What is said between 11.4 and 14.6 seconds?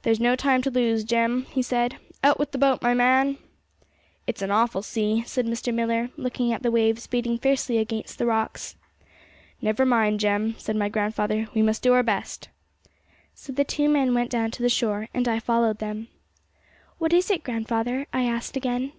'we must do our best.' So the two men went down